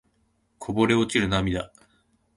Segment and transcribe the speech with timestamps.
[0.57, 1.71] こぼれ落ちる涙